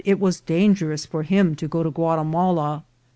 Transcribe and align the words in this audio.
it 0.03 0.19
was 0.19 0.41
dangerous 0.41 1.05
for 1.05 1.21
him 1.21 1.53
to 1.53 1.67
go 1.67 1.83
to 1.83 1.91
Guatimala. 1.91 2.81